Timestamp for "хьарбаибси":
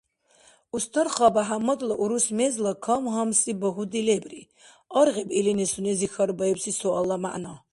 6.13-6.71